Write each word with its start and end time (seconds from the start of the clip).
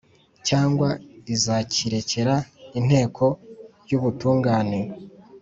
cyangwa 0.47 0.89
izakirekera 1.35 2.35
Inteko 2.79 3.25
y 3.89 3.93
Ubutungane 3.97 4.79